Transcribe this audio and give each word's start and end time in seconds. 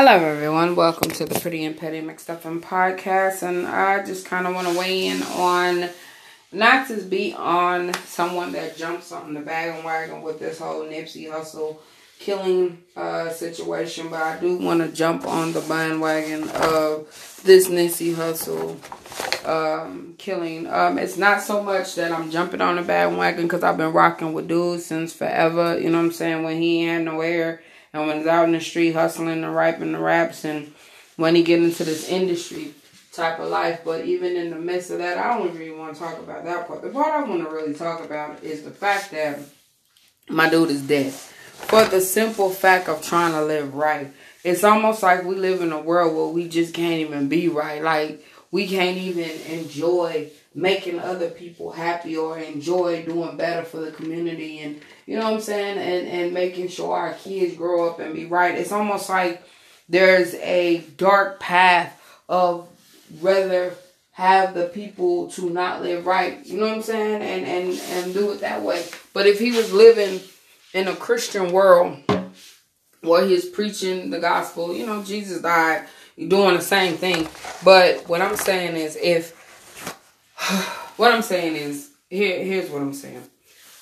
Hello, 0.00 0.12
everyone. 0.12 0.76
Welcome 0.76 1.10
to 1.10 1.24
the 1.24 1.40
Pretty 1.40 1.64
and 1.64 1.76
Petty 1.76 2.00
Mixed 2.00 2.30
Up 2.30 2.46
in 2.46 2.60
podcast. 2.60 3.42
And 3.42 3.66
I 3.66 4.06
just 4.06 4.26
kind 4.26 4.46
of 4.46 4.54
want 4.54 4.68
to 4.68 4.78
weigh 4.78 5.08
in 5.08 5.20
on 5.24 5.90
not 6.52 6.86
to 6.86 7.02
be 7.02 7.34
on 7.34 7.92
someone 8.04 8.52
that 8.52 8.76
jumps 8.76 9.10
on 9.10 9.34
the 9.34 9.40
bandwagon 9.40 10.22
with 10.22 10.38
this 10.38 10.60
whole 10.60 10.84
Nipsey 10.84 11.28
Hussle 11.28 11.78
killing 12.20 12.80
uh, 12.96 13.30
situation, 13.30 14.08
but 14.08 14.22
I 14.22 14.38
do 14.38 14.58
want 14.58 14.82
to 14.82 14.96
jump 14.96 15.26
on 15.26 15.52
the 15.52 15.62
bandwagon 15.62 16.44
of 16.50 17.40
this 17.42 17.66
Nipsey 17.68 18.14
Hussle 18.14 18.78
um, 19.48 20.14
killing. 20.16 20.68
Um, 20.68 20.98
it's 20.98 21.16
not 21.16 21.42
so 21.42 21.60
much 21.60 21.96
that 21.96 22.12
I'm 22.12 22.30
jumping 22.30 22.60
on 22.60 22.76
the 22.76 22.82
bandwagon 22.82 23.46
because 23.48 23.64
I've 23.64 23.76
been 23.76 23.92
rocking 23.92 24.32
with 24.32 24.46
dudes 24.46 24.86
since 24.86 25.12
forever. 25.12 25.76
You 25.76 25.90
know 25.90 25.98
what 25.98 26.04
I'm 26.04 26.12
saying? 26.12 26.44
When 26.44 26.62
he 26.62 26.86
ain't 26.86 27.02
no 27.02 27.20
hair 27.20 27.62
and 27.92 28.06
when 28.06 28.18
he's 28.18 28.26
out 28.26 28.44
in 28.44 28.52
the 28.52 28.60
street 28.60 28.92
hustling 28.92 29.28
and 29.28 29.54
rapping 29.54 29.92
the 29.92 29.98
raps 29.98 30.44
and 30.44 30.72
when 31.16 31.34
he 31.34 31.42
get 31.42 31.62
into 31.62 31.84
this 31.84 32.08
industry 32.08 32.74
type 33.12 33.38
of 33.40 33.48
life. 33.48 33.80
But 33.84 34.04
even 34.04 34.36
in 34.36 34.50
the 34.50 34.56
midst 34.56 34.90
of 34.90 34.98
that, 34.98 35.18
I 35.18 35.36
don't 35.36 35.54
really 35.54 35.76
want 35.76 35.94
to 35.94 36.00
talk 36.00 36.18
about 36.18 36.44
that 36.44 36.66
part. 36.66 36.82
The 36.82 36.90
part 36.90 37.12
I 37.12 37.28
want 37.28 37.42
to 37.42 37.50
really 37.50 37.74
talk 37.74 38.04
about 38.04 38.42
is 38.42 38.62
the 38.62 38.70
fact 38.70 39.10
that 39.10 39.40
my 40.28 40.48
dude 40.48 40.70
is 40.70 40.82
dead. 40.82 41.12
For 41.12 41.84
the 41.84 42.00
simple 42.00 42.50
fact 42.50 42.88
of 42.88 43.02
trying 43.02 43.32
to 43.32 43.44
live 43.44 43.74
right. 43.74 44.12
It's 44.44 44.62
almost 44.62 45.02
like 45.02 45.24
we 45.24 45.34
live 45.34 45.60
in 45.60 45.72
a 45.72 45.80
world 45.80 46.14
where 46.16 46.28
we 46.28 46.48
just 46.48 46.72
can't 46.72 47.00
even 47.00 47.28
be 47.28 47.48
right. 47.48 47.82
Like 47.82 48.24
we 48.50 48.68
can't 48.68 48.96
even 48.96 49.30
enjoy 49.50 50.30
making 50.58 50.98
other 50.98 51.30
people 51.30 51.70
happy 51.70 52.16
or 52.16 52.36
enjoy 52.36 53.04
doing 53.04 53.36
better 53.36 53.62
for 53.62 53.78
the 53.78 53.92
community 53.92 54.58
and 54.58 54.80
you 55.06 55.16
know 55.16 55.24
what 55.24 55.34
I'm 55.34 55.40
saying? 55.40 55.78
And 55.78 56.08
and 56.08 56.34
making 56.34 56.68
sure 56.68 56.96
our 56.96 57.14
kids 57.14 57.56
grow 57.56 57.88
up 57.88 58.00
and 58.00 58.12
be 58.12 58.26
right. 58.26 58.56
It's 58.56 58.72
almost 58.72 59.08
like 59.08 59.42
there's 59.88 60.34
a 60.34 60.78
dark 60.96 61.38
path 61.38 61.94
of 62.28 62.68
rather 63.20 63.72
have 64.12 64.54
the 64.54 64.66
people 64.66 65.30
to 65.30 65.48
not 65.48 65.80
live 65.80 66.06
right. 66.06 66.44
You 66.44 66.58
know 66.58 66.66
what 66.66 66.74
I'm 66.74 66.82
saying? 66.82 67.22
And 67.22 67.46
and 67.46 67.80
and 67.92 68.12
do 68.12 68.32
it 68.32 68.40
that 68.40 68.62
way. 68.62 68.84
But 69.14 69.28
if 69.28 69.38
he 69.38 69.52
was 69.52 69.72
living 69.72 70.20
in 70.74 70.88
a 70.88 70.96
Christian 70.96 71.52
world 71.52 71.98
where 73.00 73.24
he's 73.24 73.48
preaching 73.48 74.10
the 74.10 74.18
gospel 74.18 74.74
you 74.74 74.84
know 74.84 75.04
Jesus 75.04 75.40
died 75.40 75.86
doing 76.16 76.56
the 76.56 76.60
same 76.60 76.96
thing. 76.96 77.28
But 77.64 78.08
what 78.08 78.20
I'm 78.20 78.36
saying 78.36 78.74
is 78.74 78.98
if 79.00 79.37
what 80.96 81.12
I'm 81.12 81.22
saying 81.22 81.56
is, 81.56 81.90
here, 82.10 82.42
here's 82.42 82.70
what 82.70 82.82
I'm 82.82 82.94
saying. 82.94 83.22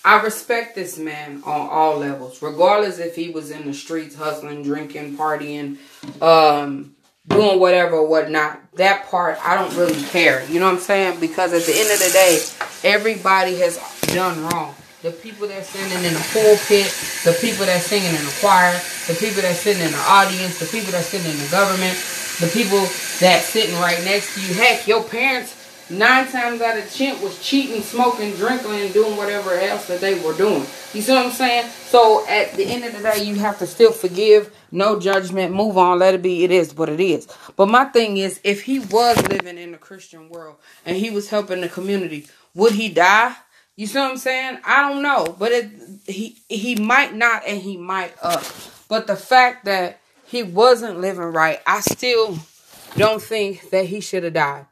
I 0.05 0.21
respect 0.23 0.75
this 0.77 0.99
man 0.99 1.43
on 1.45 1.69
all 1.69 1.99
levels, 1.99 2.41
regardless 2.41 2.99
if 2.99 3.17
he 3.17 3.31
was 3.31 3.51
in 3.51 3.67
the 3.67 3.75
streets 3.75 4.15
hustling, 4.15 4.63
drinking, 4.63 5.17
partying, 5.17 5.79
um, 6.23 6.95
doing 7.27 7.59
whatever 7.59 7.97
or 7.97 8.07
whatnot. 8.07 8.61
That 8.75 9.07
part, 9.07 9.39
I 9.45 9.57
don't 9.57 9.77
really 9.77 10.01
care. 10.05 10.45
You 10.49 10.61
know 10.61 10.67
what 10.67 10.75
I'm 10.75 10.81
saying? 10.81 11.19
Because 11.19 11.53
at 11.53 11.63
the 11.63 11.75
end 11.75 11.91
of 11.91 11.99
the 11.99 12.11
day, 12.13 12.41
everybody 12.85 13.57
has 13.57 13.83
done 14.15 14.47
wrong. 14.47 14.75
The 15.03 15.11
people 15.11 15.49
that 15.49 15.65
sitting 15.65 16.05
in 16.05 16.15
the 16.15 16.27
pulpit, 16.33 16.87
the 17.25 17.37
people 17.41 17.67
that 17.67 17.83
singing 17.83 18.15
in 18.15 18.25
the 18.25 18.37
choir, 18.41 18.75
the 19.07 19.15
people 19.15 19.43
that 19.43 19.57
sitting 19.57 19.83
in 19.83 19.91
the 19.91 20.05
audience, 20.07 20.59
the 20.59 20.67
people 20.67 20.93
that 20.93 21.05
sitting 21.05 21.31
in 21.31 21.39
the 21.39 21.51
government, 21.51 21.95
the 22.39 22.51
people 22.53 22.81
that 23.19 23.43
sitting 23.43 23.75
right 23.77 24.03
next 24.05 24.35
to 24.35 24.41
you. 24.41 24.55
Heck, 24.55 24.87
your 24.87 25.03
parents 25.03 25.66
nine 25.91 26.27
times 26.29 26.61
out 26.61 26.79
of 26.79 26.93
ten 26.93 27.21
was 27.23 27.43
cheating, 27.43 27.83
smoking, 27.83 28.33
drinking, 28.35 28.73
and 28.73 28.93
doing 28.93 29.17
whatever 29.17 29.53
else 29.53 29.87
that 29.89 30.01
they 30.01 30.19
were 30.21 30.35
doing. 30.35 30.67
You 30.93 31.03
see 31.03 31.13
what 31.13 31.27
I'm 31.27 31.33
saying? 31.33 31.71
So 31.71 32.27
at 32.29 32.55
the 32.55 32.65
end 32.65 32.85
of 32.85 32.97
the 32.97 33.03
day, 33.03 33.23
you 33.23 33.37
have 33.37 33.59
to 33.59 33.67
still 33.67 33.93
forgive, 33.93 34.55
no 34.71 34.99
judgment, 34.99 35.55
move 35.55 35.79
on, 35.79 35.99
let 35.99 36.15
it 36.15 36.23
be. 36.23 36.45
It 36.45 36.51
is 36.51 36.75
what 36.75 36.89
it 36.89 37.01
is. 37.01 37.29
But 37.57 37.69
my 37.69 37.85
thing 37.85 38.17
is, 38.17 38.41
if 38.45 38.65
he 38.65 38.81
was 38.81 39.21
living 39.29 39.59
in 39.59 39.73
the 39.73 39.79
Christian 39.79 40.29
world 40.29 40.57
and 40.85 40.97
he 40.97 41.11
was 41.11 41.31
helping 41.31 41.61
the 41.61 41.69
community, 41.69 42.27
would 42.55 42.73
he 42.73 42.89
die? 42.89 43.37
You 43.77 43.87
see 43.87 43.99
what 43.99 44.11
I'm 44.11 44.17
saying? 44.17 44.59
I 44.65 44.89
don't 44.89 45.03
know, 45.03 45.37
but 45.39 45.53
it, 45.53 45.71
he 46.07 46.39
he 46.49 46.77
might 46.77 47.15
not 47.15 47.43
and 47.47 47.61
he 47.61 47.77
might 47.77 48.15
up. 48.23 48.43
But 48.89 49.07
the 49.07 49.17
fact 49.17 49.67
that 49.67 50.01
he 50.27 50.43
wasn't 50.43 51.01
living 51.01 51.25
right, 51.25 51.61
I 51.67 51.81
still 51.81 52.39
don't 52.97 53.23
think 53.23 53.69
that 53.71 53.87
he 53.87 54.01
should 54.01 54.25
have 54.25 54.33
died. 54.33 54.67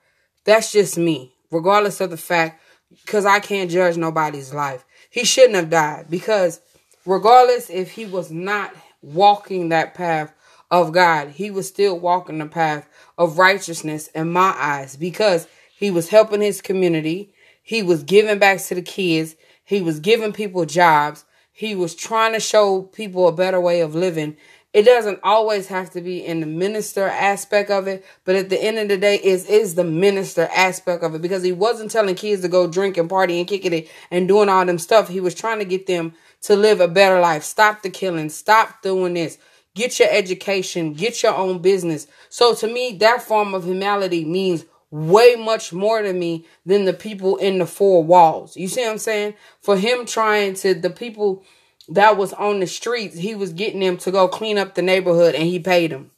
That's 0.44 0.72
just 0.72 0.98
me, 0.98 1.34
regardless 1.50 2.00
of 2.00 2.10
the 2.10 2.16
fact, 2.16 2.60
because 3.04 3.24
I 3.24 3.40
can't 3.40 3.70
judge 3.70 3.96
nobody's 3.96 4.52
life. 4.52 4.84
He 5.10 5.24
shouldn't 5.24 5.54
have 5.54 5.70
died 5.70 6.06
because, 6.10 6.60
regardless 7.06 7.70
if 7.70 7.92
he 7.92 8.04
was 8.04 8.30
not 8.30 8.74
walking 9.02 9.70
that 9.70 9.94
path 9.94 10.34
of 10.70 10.92
God, 10.92 11.30
he 11.30 11.50
was 11.50 11.68
still 11.68 11.98
walking 11.98 12.38
the 12.38 12.46
path 12.46 12.88
of 13.16 13.38
righteousness 13.38 14.08
in 14.08 14.30
my 14.32 14.54
eyes 14.58 14.96
because 14.96 15.46
he 15.76 15.90
was 15.90 16.08
helping 16.08 16.40
his 16.40 16.60
community. 16.60 17.32
He 17.62 17.82
was 17.82 18.02
giving 18.02 18.38
back 18.38 18.60
to 18.64 18.74
the 18.74 18.82
kids. 18.82 19.36
He 19.64 19.80
was 19.80 20.00
giving 20.00 20.32
people 20.32 20.66
jobs. 20.66 21.24
He 21.52 21.74
was 21.74 21.94
trying 21.94 22.32
to 22.32 22.40
show 22.40 22.82
people 22.82 23.28
a 23.28 23.32
better 23.32 23.60
way 23.60 23.80
of 23.80 23.94
living 23.94 24.36
it 24.74 24.82
doesn't 24.82 25.20
always 25.22 25.68
have 25.68 25.90
to 25.90 26.00
be 26.00 26.26
in 26.26 26.40
the 26.40 26.46
minister 26.46 27.04
aspect 27.04 27.70
of 27.70 27.86
it, 27.86 28.04
but 28.24 28.34
at 28.34 28.50
the 28.50 28.60
end 28.60 28.76
of 28.78 28.88
the 28.88 28.98
day, 28.98 29.14
it 29.14 29.48
is 29.48 29.76
the 29.76 29.84
minister 29.84 30.48
aspect 30.52 31.04
of 31.04 31.14
it 31.14 31.22
because 31.22 31.44
he 31.44 31.52
wasn't 31.52 31.92
telling 31.92 32.16
kids 32.16 32.42
to 32.42 32.48
go 32.48 32.66
drink 32.66 32.96
and 32.96 33.08
party 33.08 33.38
and 33.38 33.46
kicking 33.46 33.72
it 33.72 33.88
and 34.10 34.26
doing 34.26 34.48
all 34.48 34.66
them 34.66 34.80
stuff. 34.80 35.08
He 35.08 35.20
was 35.20 35.36
trying 35.36 35.60
to 35.60 35.64
get 35.64 35.86
them 35.86 36.12
to 36.42 36.56
live 36.56 36.80
a 36.80 36.88
better 36.88 37.20
life. 37.20 37.44
Stop 37.44 37.82
the 37.82 37.88
killing. 37.88 38.28
Stop 38.30 38.82
doing 38.82 39.14
this. 39.14 39.38
Get 39.76 40.00
your 40.00 40.08
education. 40.10 40.92
Get 40.94 41.22
your 41.22 41.36
own 41.36 41.60
business. 41.60 42.08
So 42.28 42.52
to 42.56 42.66
me, 42.66 42.96
that 42.98 43.22
form 43.22 43.54
of 43.54 43.64
humanity 43.64 44.24
means 44.24 44.64
way 44.90 45.36
much 45.36 45.72
more 45.72 46.02
to 46.02 46.12
me 46.12 46.46
than 46.66 46.84
the 46.84 46.92
people 46.92 47.36
in 47.36 47.58
the 47.58 47.66
four 47.66 48.02
walls. 48.02 48.56
You 48.56 48.66
see 48.66 48.82
what 48.82 48.90
I'm 48.90 48.98
saying? 48.98 49.34
For 49.60 49.76
him 49.76 50.04
trying 50.04 50.54
to, 50.54 50.74
the 50.74 50.90
people 50.90 51.44
that 51.88 52.16
was 52.16 52.32
on 52.32 52.60
the 52.60 52.66
streets, 52.66 53.18
he 53.18 53.34
was 53.34 53.52
getting 53.52 53.80
them 53.80 53.96
to 53.98 54.10
go 54.10 54.28
clean 54.28 54.58
up 54.58 54.74
the 54.74 54.82
neighborhood 54.82 55.34
and 55.34 55.44
he 55.44 55.58
paid 55.58 55.90
them. 55.90 56.10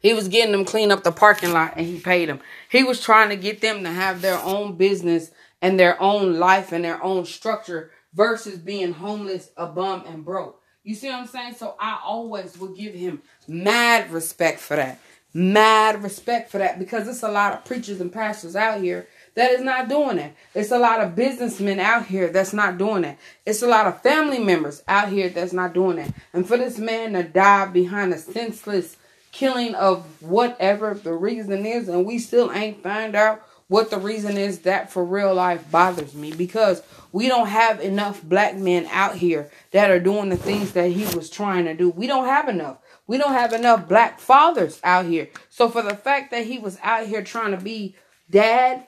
He 0.00 0.12
was 0.12 0.26
getting 0.28 0.52
them 0.52 0.64
clean 0.64 0.90
up 0.90 1.04
the 1.04 1.12
parking 1.12 1.52
lot 1.52 1.74
and 1.76 1.86
he 1.86 2.00
paid 2.00 2.28
them. 2.28 2.40
He 2.68 2.82
was 2.82 3.00
trying 3.00 3.28
to 3.28 3.36
get 3.36 3.60
them 3.60 3.84
to 3.84 3.90
have 3.90 4.20
their 4.20 4.38
own 4.40 4.76
business 4.76 5.30
and 5.60 5.78
their 5.78 6.00
own 6.02 6.38
life 6.38 6.72
and 6.72 6.84
their 6.84 7.02
own 7.02 7.24
structure 7.24 7.92
versus 8.12 8.58
being 8.58 8.92
homeless, 8.92 9.50
a 9.56 9.66
bum, 9.66 10.04
and 10.06 10.24
broke. 10.24 10.60
You 10.82 10.96
see 10.96 11.08
what 11.08 11.20
I'm 11.20 11.26
saying? 11.28 11.54
So 11.54 11.76
I 11.78 12.00
always 12.04 12.58
will 12.58 12.74
give 12.74 12.94
him 12.94 13.22
mad 13.46 14.10
respect 14.10 14.58
for 14.58 14.74
that. 14.74 14.98
Mad 15.32 16.02
respect 16.02 16.50
for 16.50 16.58
that 16.58 16.80
because 16.80 17.04
there's 17.04 17.22
a 17.22 17.28
lot 17.28 17.54
of 17.54 17.64
preachers 17.64 18.00
and 18.00 18.12
pastors 18.12 18.56
out 18.56 18.82
here 18.82 19.06
that 19.34 19.52
is 19.52 19.62
not 19.62 19.88
doing 19.88 20.18
it. 20.18 20.34
It's 20.54 20.70
a 20.70 20.78
lot 20.78 21.00
of 21.00 21.16
businessmen 21.16 21.80
out 21.80 22.06
here 22.06 22.28
that's 22.28 22.52
not 22.52 22.78
doing 22.78 23.04
it. 23.04 23.18
It's 23.46 23.62
a 23.62 23.66
lot 23.66 23.86
of 23.86 24.02
family 24.02 24.38
members 24.38 24.82
out 24.86 25.08
here 25.08 25.28
that's 25.28 25.52
not 25.52 25.72
doing 25.72 25.98
it. 25.98 26.12
And 26.32 26.46
for 26.46 26.56
this 26.56 26.78
man 26.78 27.14
to 27.14 27.22
die 27.22 27.66
behind 27.66 28.12
a 28.12 28.18
senseless 28.18 28.96
killing 29.32 29.74
of 29.74 30.04
whatever 30.22 30.94
the 30.94 31.14
reason 31.14 31.64
is, 31.64 31.88
and 31.88 32.04
we 32.04 32.18
still 32.18 32.52
ain't 32.52 32.82
find 32.82 33.16
out 33.16 33.42
what 33.68 33.90
the 33.90 33.98
reason 33.98 34.36
is, 34.36 34.60
that 34.60 34.92
for 34.92 35.02
real 35.02 35.34
life 35.34 35.70
bothers 35.70 36.14
me 36.14 36.30
because 36.30 36.82
we 37.10 37.26
don't 37.26 37.48
have 37.48 37.80
enough 37.80 38.22
black 38.22 38.54
men 38.54 38.86
out 38.90 39.16
here 39.16 39.50
that 39.70 39.90
are 39.90 39.98
doing 39.98 40.28
the 40.28 40.36
things 40.36 40.72
that 40.72 40.90
he 40.90 41.04
was 41.16 41.30
trying 41.30 41.64
to 41.64 41.72
do. 41.72 41.88
We 41.88 42.06
don't 42.06 42.26
have 42.26 42.50
enough. 42.50 42.78
We 43.06 43.16
don't 43.16 43.32
have 43.32 43.54
enough 43.54 43.88
black 43.88 44.20
fathers 44.20 44.78
out 44.84 45.06
here. 45.06 45.30
So 45.48 45.70
for 45.70 45.80
the 45.80 45.94
fact 45.96 46.30
that 46.32 46.44
he 46.44 46.58
was 46.58 46.78
out 46.82 47.06
here 47.06 47.22
trying 47.22 47.52
to 47.52 47.62
be 47.62 47.96
dad 48.30 48.86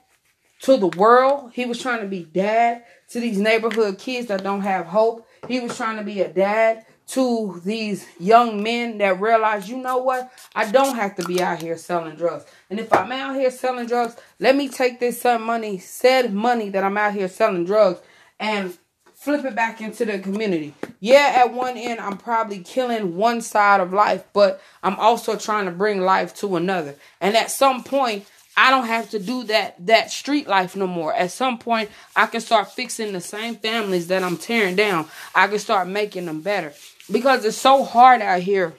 to 0.65 0.79
the 0.79 0.89
world. 0.89 1.51
He 1.53 1.67
was 1.67 1.79
trying 1.81 2.01
to 2.01 2.07
be 2.07 2.25
dad 2.25 2.85
to 3.11 3.21
these 3.21 3.39
neighborhood 3.39 3.99
kids 3.99 4.29
that 4.29 4.43
don't 4.43 4.63
have 4.63 4.87
hope. 4.87 5.27
He 5.47 5.61
was 5.61 5.77
trying 5.77 5.99
to 5.99 6.03
be 6.03 6.23
a 6.23 6.29
dad 6.29 6.87
to 7.09 7.61
these 7.67 8.07
young 8.19 8.63
men 8.63 8.97
that 8.97 9.21
realize, 9.21 9.69
you 9.69 9.77
know 9.77 9.99
what? 9.99 10.33
I 10.55 10.71
don't 10.71 10.97
have 10.97 11.17
to 11.17 11.25
be 11.25 11.43
out 11.43 11.61
here 11.61 11.77
selling 11.77 12.17
drugs. 12.17 12.47
And 12.71 12.81
if 12.81 12.91
I'm 12.95 13.13
out 13.13 13.37
here 13.37 13.51
selling 13.51 13.87
drugs, 13.87 14.17
let 14.41 14.57
me 14.57 14.71
take 14.71 15.01
this 15.01 15.21
some 15.21 15.43
money, 15.43 15.77
said 15.79 16.33
money 16.33 16.71
that 16.71 16.83
I'm 16.83 16.97
out 16.97 17.13
here 17.13 17.29
selling 17.29 17.67
drugs 17.67 18.01
and 18.41 18.77
flip 19.13 19.45
it 19.45 19.55
back 19.55 19.83
into 19.83 20.07
the 20.07 20.19
community. 20.19 20.75
Yeah, 21.01 21.35
at 21.37 21.53
one 21.53 21.77
end, 21.77 22.01
I'm 22.01 22.17
probably 22.17 22.61
killing 22.61 23.17
one 23.17 23.43
side 23.43 23.81
of 23.81 23.93
life, 23.93 24.25
but 24.33 24.63
I'm 24.83 24.97
also 24.97 25.37
trying 25.37 25.67
to 25.67 25.73
bring 25.73 26.01
life 26.01 26.35
to 26.37 26.57
another. 26.57 26.95
And 27.21 27.37
at 27.37 27.51
some 27.51 27.85
point, 27.85 28.27
I 28.57 28.71
don't 28.71 28.87
have 28.87 29.11
to 29.11 29.19
do 29.19 29.45
that 29.45 29.87
that 29.87 30.11
street 30.11 30.47
life 30.47 30.77
no 30.77 30.87
more. 30.87 31.13
At 31.13 31.33
some 31.33 31.59
point, 31.59 31.91
I 32.15 32.27
can 32.27 32.41
start 32.41 32.73
fixing 32.73 33.13
the 33.13 33.21
same 33.21 33.57
families 33.57 34.07
that 34.09 34.23
I'm 34.23 34.37
tearing 34.37 34.77
down. 34.77 35.09
I 35.35 35.49
can 35.49 35.59
start 35.59 35.89
making 35.89 36.27
them 36.27 36.41
better 36.41 36.73
because 37.11 37.45
it's 37.45 37.57
so 37.57 37.85
hard 37.85 38.23
out 38.23 38.41
here 38.41 38.75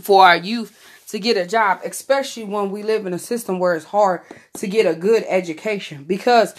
for 0.00 0.24
our 0.24 0.36
youth 0.36 0.80
to 1.08 1.18
get 1.18 1.36
a 1.36 1.46
job, 1.46 1.80
especially 1.84 2.44
when 2.44 2.70
we 2.70 2.82
live 2.82 3.06
in 3.06 3.12
a 3.12 3.18
system 3.18 3.58
where 3.58 3.74
it's 3.74 3.84
hard 3.84 4.22
to 4.54 4.66
get 4.66 4.86
a 4.86 4.98
good 4.98 5.24
education 5.28 6.04
because 6.04 6.54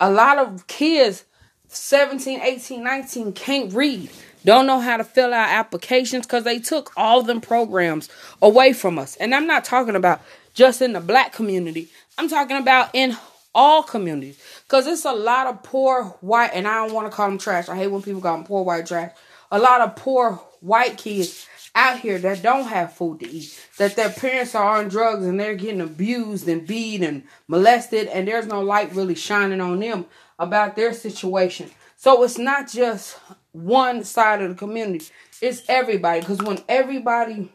a 0.00 0.10
lot 0.10 0.38
of 0.38 0.66
kids 0.66 1.24
17, 1.68 2.40
18, 2.40 2.82
19 2.82 3.32
can't 3.32 3.72
read. 3.72 4.10
Don't 4.44 4.66
know 4.66 4.80
how 4.80 4.96
to 4.96 5.04
fill 5.04 5.32
out 5.32 5.50
applications 5.50 6.26
because 6.26 6.44
they 6.44 6.58
took 6.58 6.92
all 6.96 7.22
them 7.22 7.40
programs 7.40 8.08
away 8.40 8.72
from 8.72 8.98
us. 8.98 9.16
And 9.16 9.34
I'm 9.34 9.46
not 9.46 9.64
talking 9.64 9.96
about 9.96 10.20
just 10.54 10.82
in 10.82 10.92
the 10.92 11.00
black 11.00 11.32
community, 11.32 11.88
I'm 12.18 12.28
talking 12.28 12.56
about 12.56 12.90
in 12.92 13.16
all 13.54 13.82
communities 13.82 14.38
because 14.66 14.86
it's 14.86 15.04
a 15.04 15.12
lot 15.12 15.46
of 15.46 15.62
poor 15.62 16.04
white, 16.20 16.50
and 16.54 16.66
I 16.66 16.86
don't 16.86 16.94
want 16.94 17.10
to 17.10 17.16
call 17.16 17.28
them 17.28 17.38
trash. 17.38 17.68
I 17.68 17.76
hate 17.76 17.88
when 17.88 18.02
people 18.02 18.20
call 18.20 18.36
them 18.36 18.46
poor 18.46 18.64
white 18.64 18.86
trash. 18.86 19.12
A 19.50 19.58
lot 19.58 19.80
of 19.80 19.96
poor 19.96 20.34
white 20.60 20.96
kids 20.96 21.46
out 21.74 22.00
here 22.00 22.18
that 22.18 22.42
don't 22.42 22.66
have 22.66 22.92
food 22.92 23.20
to 23.20 23.30
eat, 23.30 23.58
that 23.78 23.96
their 23.96 24.10
parents 24.10 24.54
are 24.54 24.78
on 24.78 24.88
drugs 24.88 25.24
and 25.24 25.38
they're 25.38 25.54
getting 25.54 25.80
abused 25.80 26.48
and 26.48 26.66
beat 26.66 27.02
and 27.02 27.24
molested, 27.48 28.08
and 28.08 28.26
there's 28.26 28.46
no 28.46 28.60
light 28.60 28.94
really 28.94 29.14
shining 29.14 29.60
on 29.60 29.80
them 29.80 30.06
about 30.38 30.76
their 30.76 30.92
situation. 30.92 31.70
So 31.96 32.22
it's 32.22 32.38
not 32.38 32.68
just 32.68 33.18
one 33.52 34.04
side 34.04 34.42
of 34.42 34.50
the 34.50 34.54
community, 34.54 35.06
it's 35.40 35.62
everybody. 35.68 36.20
Because 36.20 36.42
when 36.42 36.62
everybody 36.68 37.52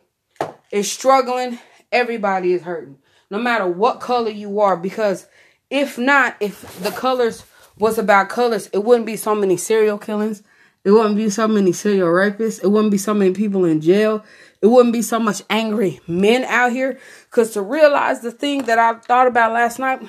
is 0.71 0.91
struggling, 0.91 1.59
everybody 1.91 2.53
is 2.53 2.63
hurting, 2.63 2.97
no 3.29 3.39
matter 3.39 3.67
what 3.67 3.99
color 3.99 4.29
you 4.29 4.59
are. 4.59 4.77
Because 4.77 5.27
if 5.69 5.97
not, 5.97 6.35
if 6.39 6.81
the 6.81 6.91
colors 6.91 7.45
was 7.77 7.97
about 7.97 8.29
colors, 8.29 8.69
it 8.73 8.83
wouldn't 8.83 9.05
be 9.05 9.17
so 9.17 9.35
many 9.35 9.57
serial 9.57 9.97
killings 9.97 10.43
it 10.85 10.91
wouldn't 10.91 11.15
be 11.15 11.31
so 11.31 11.47
many 11.47 11.71
serial 11.73 12.09
rapists. 12.09 12.63
It 12.63 12.67
wouldn't 12.67 12.91
be 12.91 12.99
so 12.99 13.15
many 13.15 13.33
people 13.33 13.65
in 13.65 13.81
jail. 13.81 14.23
It 14.61 14.67
wouldn't 14.67 14.93
be 14.93 15.01
so 15.01 15.19
much 15.19 15.41
angry 15.49 15.99
men 16.07 16.43
out 16.43 16.71
here. 16.71 16.99
Because 17.25 17.53
to 17.53 17.61
realize 17.63 18.21
the 18.21 18.31
thing 18.31 18.63
that 18.65 18.77
I 18.77 18.93
thought 18.93 19.25
about 19.25 19.51
last 19.51 19.79
night, 19.79 20.07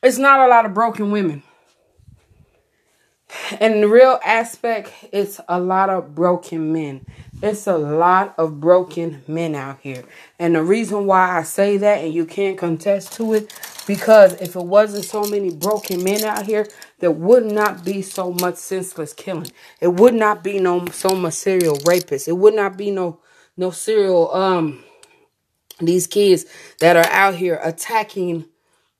it's 0.00 0.16
not 0.16 0.38
a 0.38 0.46
lot 0.46 0.64
of 0.64 0.74
broken 0.74 1.10
women. 1.10 1.42
And 3.60 3.82
the 3.82 3.88
real 3.88 4.18
aspect, 4.24 4.92
it's 5.12 5.40
a 5.48 5.60
lot 5.60 5.90
of 5.90 6.14
broken 6.14 6.72
men. 6.72 7.04
It's 7.42 7.66
a 7.66 7.76
lot 7.76 8.34
of 8.38 8.60
broken 8.60 9.22
men 9.28 9.54
out 9.54 9.78
here. 9.80 10.04
And 10.38 10.54
the 10.54 10.62
reason 10.62 11.06
why 11.06 11.38
I 11.38 11.42
say 11.42 11.76
that, 11.76 12.02
and 12.04 12.12
you 12.12 12.24
can't 12.24 12.58
contest 12.58 13.12
to 13.14 13.34
it, 13.34 13.52
because 13.86 14.34
if 14.34 14.56
it 14.56 14.64
wasn't 14.64 15.04
so 15.04 15.24
many 15.24 15.50
broken 15.50 16.02
men 16.02 16.24
out 16.24 16.46
here, 16.46 16.66
there 17.00 17.10
would 17.10 17.44
not 17.44 17.84
be 17.84 18.02
so 18.02 18.32
much 18.32 18.56
senseless 18.56 19.12
killing. 19.12 19.50
It 19.80 19.88
would 19.88 20.14
not 20.14 20.42
be 20.42 20.58
no 20.58 20.86
so 20.86 21.10
much 21.10 21.34
serial 21.34 21.76
rapists. 21.78 22.28
It 22.28 22.36
would 22.36 22.54
not 22.54 22.76
be 22.76 22.90
no 22.90 23.20
no 23.56 23.70
serial 23.70 24.34
um 24.34 24.84
these 25.80 26.06
kids 26.06 26.44
that 26.80 26.96
are 26.96 27.10
out 27.10 27.34
here 27.36 27.60
attacking 27.62 28.46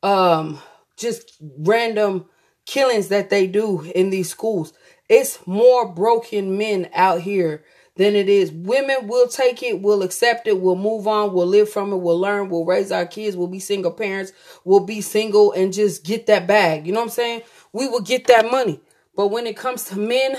um 0.02 0.58
just 0.96 1.36
random 1.40 2.26
killings 2.68 3.08
that 3.08 3.30
they 3.30 3.46
do 3.46 3.82
in 3.94 4.10
these 4.10 4.28
schools. 4.28 4.74
It's 5.08 5.44
more 5.46 5.88
broken 5.88 6.58
men 6.58 6.90
out 6.94 7.22
here 7.22 7.64
than 7.96 8.14
it 8.14 8.28
is. 8.28 8.52
Women 8.52 9.08
will 9.08 9.26
take 9.26 9.62
it, 9.62 9.80
will 9.80 10.02
accept 10.02 10.46
it, 10.46 10.60
will 10.60 10.76
move 10.76 11.08
on, 11.08 11.32
will 11.32 11.46
live 11.46 11.70
from 11.70 11.92
it, 11.92 11.96
will 11.96 12.20
learn, 12.20 12.50
will 12.50 12.66
raise 12.66 12.92
our 12.92 13.06
kids, 13.06 13.36
will 13.36 13.48
be 13.48 13.58
single 13.58 13.90
parents, 13.90 14.32
will 14.64 14.84
be 14.84 15.00
single 15.00 15.50
and 15.52 15.72
just 15.72 16.04
get 16.04 16.26
that 16.26 16.46
bag. 16.46 16.86
You 16.86 16.92
know 16.92 17.00
what 17.00 17.06
I'm 17.06 17.10
saying? 17.10 17.42
We 17.72 17.88
will 17.88 18.02
get 18.02 18.26
that 18.26 18.50
money. 18.50 18.80
But 19.16 19.28
when 19.28 19.46
it 19.46 19.56
comes 19.56 19.84
to 19.84 19.98
men, 19.98 20.36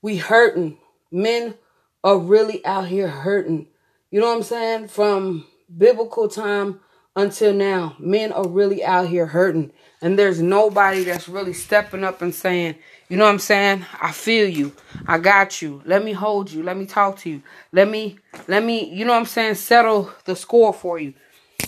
we 0.00 0.16
hurting. 0.16 0.78
Men 1.12 1.56
are 2.02 2.18
really 2.18 2.64
out 2.64 2.88
here 2.88 3.08
hurting. 3.08 3.68
You 4.10 4.20
know 4.20 4.28
what 4.28 4.38
I'm 4.38 4.42
saying? 4.42 4.88
From 4.88 5.46
biblical 5.76 6.28
time 6.28 6.80
until 7.14 7.52
now, 7.52 7.96
men 7.98 8.32
are 8.32 8.48
really 8.48 8.82
out 8.82 9.08
here 9.08 9.26
hurting. 9.26 9.72
And 10.04 10.18
there's 10.18 10.42
nobody 10.42 11.02
that's 11.02 11.30
really 11.30 11.54
stepping 11.54 12.04
up 12.04 12.20
and 12.20 12.34
saying, 12.34 12.74
you 13.08 13.16
know 13.16 13.24
what 13.24 13.30
I'm 13.30 13.38
saying? 13.38 13.86
I 14.02 14.12
feel 14.12 14.46
you. 14.46 14.72
I 15.06 15.16
got 15.16 15.62
you. 15.62 15.80
Let 15.86 16.04
me 16.04 16.12
hold 16.12 16.52
you. 16.52 16.62
Let 16.62 16.76
me 16.76 16.84
talk 16.84 17.16
to 17.20 17.30
you. 17.30 17.40
Let 17.72 17.88
me 17.88 18.18
let 18.46 18.62
me, 18.62 18.84
you 18.92 19.06
know 19.06 19.14
what 19.14 19.20
I'm 19.20 19.24
saying, 19.24 19.54
settle 19.54 20.10
the 20.26 20.36
score 20.36 20.74
for 20.74 20.98
you. 20.98 21.14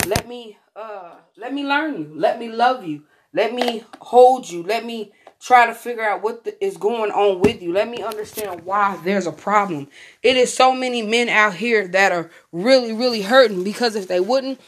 Let 0.07 0.29
me 0.29 0.59
uh 0.77 1.15
let 1.39 1.55
me 1.55 1.65
learn 1.65 1.99
you. 1.99 2.13
Let 2.15 2.39
me 2.39 2.51
love 2.51 2.85
you. 2.85 3.05
Let 3.33 3.55
me 3.55 3.85
hold 4.03 4.51
you. 4.51 4.63
Let 4.63 4.85
me 4.85 5.15
try 5.41 5.65
to 5.65 5.75
figure 5.75 6.05
out 6.05 6.23
what 6.23 6.45
the, 6.45 6.63
is 6.63 6.77
going 6.77 7.13
on 7.13 7.41
with 7.41 7.63
you. 7.63 7.73
Let 7.73 7.89
me 7.89 8.03
understand 8.03 8.65
why 8.65 9.01
there's 9.03 9.27
a 9.27 9.33
problem. 9.33 9.89
It 10.23 10.37
is 10.37 10.53
so 10.53 10.75
many 10.75 11.01
men 11.01 11.31
out 11.31 11.55
here 11.55 11.89
that 11.89 12.13
are 12.13 12.31
really 12.53 12.93
really 12.93 13.23
hurting 13.23 13.65
because 13.65 13.97
if 13.97 14.09
they 14.09 14.21
wouldn't 14.21 14.61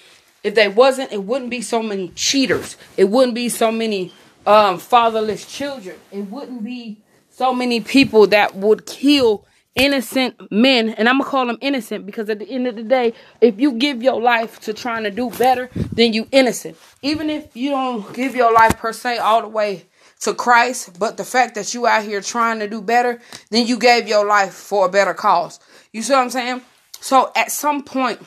if 0.42 0.54
they 0.54 0.68
wasn't, 0.68 1.12
it 1.12 1.24
wouldn't 1.24 1.50
be 1.50 1.60
so 1.60 1.82
many 1.82 2.08
cheaters. 2.14 2.76
It 2.96 3.04
wouldn't 3.04 3.34
be 3.34 3.48
so 3.48 3.72
many 3.72 4.12
um, 4.46 4.78
fatherless 4.78 5.44
children. 5.46 5.96
It 6.10 6.22
wouldn't 6.22 6.64
be 6.64 6.98
so 7.30 7.52
many 7.52 7.80
people 7.80 8.26
that 8.28 8.54
would 8.54 8.86
kill 8.86 9.44
innocent 9.74 10.50
men. 10.50 10.90
And 10.90 11.08
I'm 11.08 11.18
going 11.18 11.24
to 11.24 11.30
call 11.30 11.46
them 11.46 11.58
innocent 11.60 12.04
because 12.04 12.28
at 12.28 12.38
the 12.38 12.50
end 12.50 12.66
of 12.66 12.76
the 12.76 12.82
day, 12.82 13.14
if 13.40 13.60
you 13.60 13.72
give 13.72 14.02
your 14.02 14.20
life 14.20 14.60
to 14.60 14.74
trying 14.74 15.04
to 15.04 15.10
do 15.10 15.30
better, 15.30 15.70
then 15.92 16.12
you 16.12 16.26
innocent. 16.32 16.76
Even 17.02 17.30
if 17.30 17.56
you 17.56 17.70
don't 17.70 18.12
give 18.14 18.34
your 18.34 18.52
life 18.52 18.76
per 18.78 18.92
se 18.92 19.18
all 19.18 19.42
the 19.42 19.48
way 19.48 19.84
to 20.20 20.34
Christ, 20.34 20.98
but 20.98 21.16
the 21.16 21.24
fact 21.24 21.54
that 21.54 21.74
you 21.74 21.86
out 21.86 22.02
here 22.02 22.20
trying 22.20 22.58
to 22.58 22.68
do 22.68 22.82
better, 22.82 23.20
then 23.50 23.66
you 23.66 23.78
gave 23.78 24.08
your 24.08 24.26
life 24.26 24.52
for 24.52 24.86
a 24.86 24.88
better 24.88 25.14
cause. 25.14 25.60
You 25.92 26.02
see 26.02 26.12
what 26.12 26.22
I'm 26.22 26.30
saying? 26.30 26.62
So 27.00 27.30
at 27.36 27.52
some 27.52 27.84
point, 27.84 28.20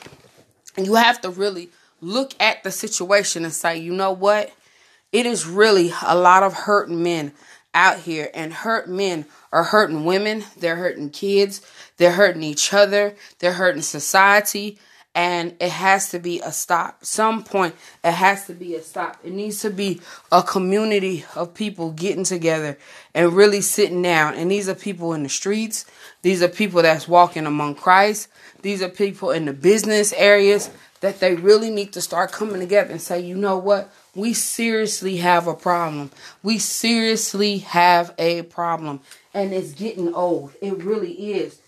you 0.78 0.94
have 0.94 1.20
to 1.20 1.30
really 1.30 1.68
look 2.02 2.34
at 2.40 2.62
the 2.64 2.70
situation 2.70 3.44
and 3.44 3.54
say, 3.54 3.78
you 3.78 3.94
know 3.94 4.12
what? 4.12 4.52
It 5.12 5.24
is 5.24 5.46
really 5.46 5.92
a 6.04 6.16
lot 6.16 6.42
of 6.42 6.52
hurt 6.52 6.90
men 6.90 7.32
out 7.74 8.00
here, 8.00 8.30
and 8.34 8.52
hurt 8.52 8.86
men 8.86 9.24
are 9.50 9.64
hurting 9.64 10.04
women, 10.04 10.44
they're 10.58 10.76
hurting 10.76 11.08
kids, 11.08 11.62
they're 11.96 12.12
hurting 12.12 12.42
each 12.42 12.74
other, 12.74 13.14
they're 13.38 13.54
hurting 13.54 13.80
society, 13.80 14.78
and 15.14 15.54
it 15.60 15.70
has 15.70 16.10
to 16.10 16.18
be 16.18 16.40
a 16.40 16.52
stop. 16.52 17.04
Some 17.04 17.44
point, 17.44 17.74
it 18.04 18.12
has 18.12 18.46
to 18.46 18.54
be 18.54 18.74
a 18.74 18.82
stop. 18.82 19.18
It 19.24 19.32
needs 19.32 19.60
to 19.60 19.70
be 19.70 20.00
a 20.30 20.42
community 20.42 21.24
of 21.34 21.54
people 21.54 21.92
getting 21.92 22.24
together 22.24 22.78
and 23.14 23.32
really 23.32 23.60
sitting 23.60 24.02
down. 24.02 24.34
And 24.34 24.50
these 24.50 24.68
are 24.68 24.74
people 24.74 25.12
in 25.12 25.22
the 25.22 25.28
streets, 25.28 25.86
these 26.22 26.42
are 26.42 26.48
people 26.48 26.82
that's 26.82 27.08
walking 27.08 27.46
among 27.46 27.74
Christ, 27.76 28.28
these 28.62 28.82
are 28.82 28.88
people 28.88 29.30
in 29.30 29.46
the 29.46 29.52
business 29.52 30.12
areas 30.14 30.70
that 31.02 31.18
they 31.18 31.34
really 31.34 31.68
need 31.68 31.92
to 31.92 32.00
start 32.00 32.30
coming 32.30 32.60
together 32.60 32.92
and 32.92 33.02
say, 33.02 33.20
you 33.20 33.36
know 33.36 33.58
what? 33.58 33.92
We 34.14 34.32
seriously 34.32 35.16
have 35.16 35.48
a 35.48 35.54
problem. 35.54 36.12
We 36.44 36.58
seriously 36.58 37.58
have 37.58 38.14
a 38.18 38.42
problem. 38.42 39.00
And 39.34 39.52
it's 39.52 39.72
getting 39.72 40.14
old. 40.14 40.52
It 40.62 40.82
really 40.82 41.32
is. 41.32 41.60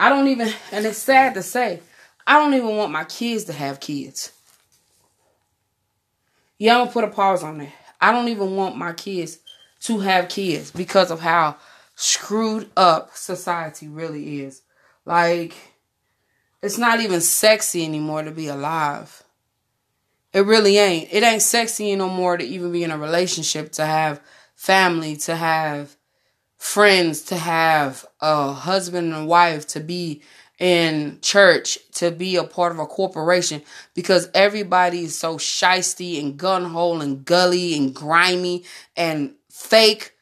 I 0.00 0.08
don't 0.08 0.28
even, 0.28 0.50
and 0.72 0.86
it's 0.86 0.98
sad 0.98 1.34
to 1.34 1.42
say, 1.42 1.80
I 2.26 2.38
don't 2.38 2.54
even 2.54 2.76
want 2.76 2.92
my 2.92 3.04
kids 3.04 3.44
to 3.44 3.52
have 3.52 3.78
kids. 3.78 4.32
Yeah, 6.58 6.76
I'm 6.76 6.82
gonna 6.82 6.92
put 6.92 7.04
a 7.04 7.08
pause 7.08 7.42
on 7.42 7.58
that. 7.58 7.72
I 8.00 8.10
don't 8.10 8.28
even 8.28 8.56
want 8.56 8.76
my 8.76 8.94
kids 8.94 9.38
to 9.82 9.98
have 9.98 10.30
kids 10.30 10.70
because 10.70 11.10
of 11.10 11.20
how 11.20 11.56
screwed 11.94 12.70
up 12.76 13.14
society 13.16 13.88
really 13.88 14.40
is. 14.40 14.62
Like, 15.04 15.71
it's 16.62 16.78
not 16.78 17.00
even 17.00 17.20
sexy 17.20 17.84
anymore 17.84 18.22
to 18.22 18.30
be 18.30 18.46
alive. 18.46 19.22
It 20.32 20.46
really 20.46 20.78
ain't. 20.78 21.12
It 21.12 21.22
ain't 21.22 21.42
sexy 21.42 21.94
no 21.96 22.08
more 22.08 22.36
to 22.36 22.44
even 22.44 22.72
be 22.72 22.84
in 22.84 22.90
a 22.90 22.98
relationship, 22.98 23.72
to 23.72 23.84
have 23.84 24.20
family, 24.54 25.16
to 25.16 25.36
have 25.36 25.96
friends, 26.56 27.22
to 27.22 27.36
have 27.36 28.06
a 28.20 28.52
husband 28.52 29.12
and 29.12 29.26
wife, 29.26 29.66
to 29.66 29.80
be 29.80 30.22
in 30.58 31.18
church, 31.20 31.76
to 31.90 32.12
be 32.12 32.36
a 32.36 32.44
part 32.44 32.70
of 32.70 32.78
a 32.78 32.86
corporation 32.86 33.60
because 33.94 34.30
everybody 34.32 35.04
is 35.04 35.18
so 35.18 35.36
shisty 35.36 36.20
and 36.20 36.38
gunhole 36.38 37.02
and 37.02 37.24
gully 37.24 37.76
and 37.76 37.92
grimy 37.92 38.64
and 38.96 39.34
fake. 39.50 40.12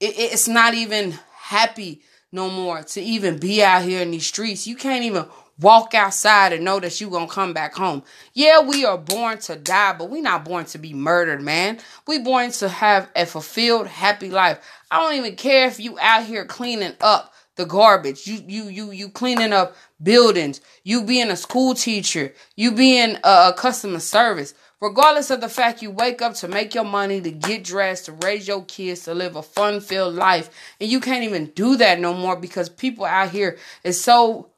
It, 0.00 0.14
it's 0.18 0.48
not 0.48 0.74
even 0.74 1.14
happy 1.36 2.02
no 2.32 2.50
more 2.50 2.82
to 2.82 3.00
even 3.00 3.38
be 3.38 3.62
out 3.62 3.82
here 3.82 4.02
in 4.02 4.10
these 4.10 4.26
streets. 4.26 4.66
You 4.66 4.74
can't 4.74 5.04
even 5.04 5.26
walk 5.60 5.94
outside 5.94 6.52
and 6.52 6.64
know 6.64 6.80
that 6.80 7.00
you're 7.00 7.10
to 7.10 7.26
come 7.26 7.52
back 7.52 7.74
home. 7.74 8.02
Yeah, 8.34 8.60
we 8.60 8.84
are 8.84 8.98
born 8.98 9.38
to 9.40 9.56
die, 9.56 9.94
but 9.94 10.10
we're 10.10 10.22
not 10.22 10.44
born 10.44 10.66
to 10.66 10.78
be 10.78 10.92
murdered, 10.92 11.42
man. 11.42 11.78
We 12.06 12.18
born 12.18 12.50
to 12.52 12.68
have 12.68 13.10
a 13.16 13.26
fulfilled, 13.26 13.86
happy 13.86 14.30
life. 14.30 14.58
I 14.90 15.00
don't 15.00 15.14
even 15.14 15.36
care 15.36 15.66
if 15.66 15.80
you 15.80 15.98
out 15.98 16.24
here 16.24 16.44
cleaning 16.44 16.94
up 17.00 17.32
the 17.56 17.64
garbage. 17.64 18.26
You 18.26 18.42
you 18.46 18.64
you 18.68 18.90
you 18.90 19.08
cleaning 19.08 19.52
up 19.52 19.74
buildings. 20.02 20.60
You 20.84 21.02
being 21.02 21.30
a 21.30 21.36
school 21.36 21.74
teacher. 21.74 22.34
You 22.54 22.72
being 22.72 23.16
a, 23.24 23.48
a 23.48 23.54
customer 23.56 24.00
service. 24.00 24.54
Regardless 24.78 25.30
of 25.30 25.40
the 25.40 25.48
fact 25.48 25.80
you 25.80 25.90
wake 25.90 26.20
up 26.20 26.34
to 26.34 26.48
make 26.48 26.74
your 26.74 26.84
money, 26.84 27.18
to 27.22 27.30
get 27.30 27.64
dressed, 27.64 28.04
to 28.04 28.12
raise 28.12 28.46
your 28.46 28.62
kids, 28.66 29.04
to 29.04 29.14
live 29.14 29.34
a 29.34 29.42
fun-filled 29.42 30.14
life, 30.14 30.50
and 30.78 30.90
you 30.90 31.00
can't 31.00 31.24
even 31.24 31.46
do 31.46 31.76
that 31.76 31.98
no 31.98 32.12
more 32.12 32.36
because 32.36 32.68
people 32.68 33.06
out 33.06 33.30
here 33.30 33.56
is 33.84 33.98
so 33.98 34.50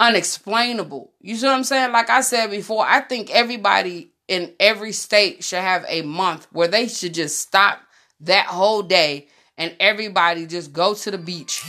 unexplainable. 0.00 1.12
You 1.20 1.36
see 1.36 1.46
what 1.46 1.54
I'm 1.54 1.64
saying? 1.64 1.92
Like 1.92 2.10
I 2.10 2.20
said 2.20 2.50
before, 2.50 2.84
I 2.86 3.00
think 3.00 3.30
everybody 3.30 4.10
in 4.28 4.52
every 4.58 4.92
state 4.92 5.44
should 5.44 5.60
have 5.60 5.84
a 5.88 6.02
month 6.02 6.46
where 6.52 6.68
they 6.68 6.88
should 6.88 7.14
just 7.14 7.38
stop 7.38 7.80
that 8.20 8.46
whole 8.46 8.82
day 8.82 9.28
and 9.58 9.74
everybody 9.80 10.46
just 10.46 10.72
go 10.72 10.94
to 10.94 11.10
the 11.10 11.18
beach. 11.18 11.62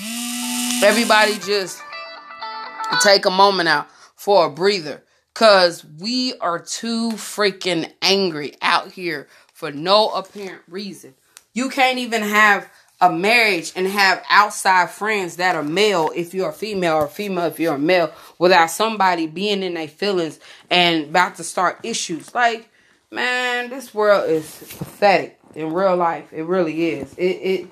Everybody 0.84 1.38
just 1.40 1.82
take 3.02 3.26
a 3.26 3.32
moment 3.32 3.70
out 3.70 3.88
for 4.16 4.46
a 4.46 4.50
breather. 4.50 5.04
Cause 5.34 5.86
we 6.00 6.36
are 6.40 6.58
too 6.58 7.12
freaking 7.12 7.92
angry 8.02 8.56
out 8.62 8.92
here 8.92 9.28
for 9.54 9.72
no 9.72 10.10
apparent 10.10 10.64
reason. 10.68 11.14
You 11.54 11.70
can't 11.70 12.00
even 12.00 12.24
have 12.24 12.70
a 13.00 13.12
marriage 13.12 13.72
and 13.76 13.88
have 13.88 14.24
outside 14.30 14.90
friends 14.90 15.36
that 15.36 15.56
are 15.56 15.64
male 15.64 16.12
if 16.16 16.34
you're 16.34 16.50
a 16.50 16.54
female 16.54 16.96
or 16.96 17.08
female 17.08 17.46
if 17.46 17.60
you're 17.60 17.76
a 17.76 17.80
male 17.80 18.12
without 18.40 18.72
somebody 18.72 19.28
being 19.28 19.62
in 19.62 19.76
their 19.76 19.88
feelings 19.88 20.40
and 20.70 21.06
about 21.06 21.36
to 21.36 21.44
start 21.44 21.80
issues. 21.84 22.34
Like, 22.34 22.70
man, 23.12 23.70
this 23.70 23.94
world 23.94 24.30
is 24.30 24.46
pathetic 24.78 25.40
in 25.54 25.74
real 25.74 25.96
life. 25.96 26.34
It 26.34 26.44
really 26.44 26.90
is. 26.90 27.14
It 27.16 27.24
it 27.24 27.68